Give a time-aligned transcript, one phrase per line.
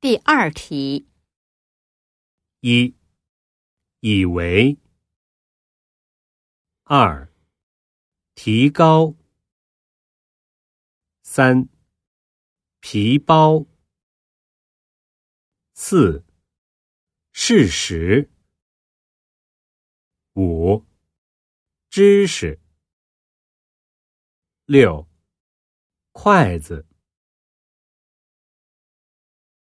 [0.00, 1.08] 第二题。
[2.60, 2.94] 一
[3.98, 4.78] 以为。
[6.84, 7.28] 二
[8.36, 9.16] 提高。
[11.22, 11.68] 三
[12.78, 13.66] 皮包。
[15.74, 16.24] 四
[17.32, 18.30] 事实。
[20.34, 20.86] 五
[21.90, 22.60] 知识。
[24.64, 25.08] 六
[26.12, 26.86] 筷子。